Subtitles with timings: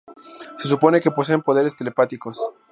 [0.59, 2.37] Se supone que poseen poderes telepáticos.